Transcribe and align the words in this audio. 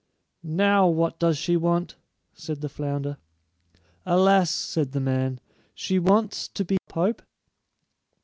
"Now, 0.41 0.87
what 0.87 1.19
does 1.19 1.37
she 1.37 1.55
want?" 1.55 1.95
said 2.33 2.61
the 2.61 2.69
flounder. 2.69 3.17
"Alas" 4.03 4.49
said 4.49 4.93
the 4.93 4.99
man, 4.99 5.39
"she 5.75 5.99
wants 5.99 6.47
to 6.47 6.65
be 6.65 6.77
pope." 6.89 7.21